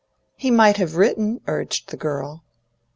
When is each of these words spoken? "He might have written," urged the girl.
"He 0.35 0.49
might 0.49 0.77
have 0.77 0.95
written," 0.95 1.41
urged 1.45 1.89
the 1.91 1.95
girl. 1.95 2.43